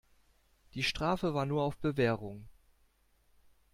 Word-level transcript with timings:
Die 0.73 0.81
Strafe 0.81 1.35
war 1.35 1.45
nur 1.45 1.61
auf 1.61 1.77
Bewährung. 1.77 2.47